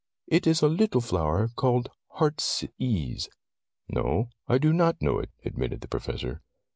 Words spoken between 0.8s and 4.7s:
flower called heartsease." "No, I